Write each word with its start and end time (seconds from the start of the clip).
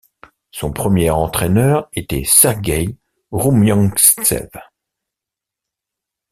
Son 0.49 0.73
premier 0.73 1.11
entraîneur 1.11 1.87
était 1.93 2.23
Sergueï 2.25 2.97
Roumiantsev. 3.29 4.49